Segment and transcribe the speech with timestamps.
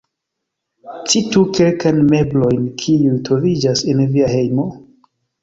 [1.11, 4.69] Citu kelkajn meblojn, kiuj troviĝas en via hejmo?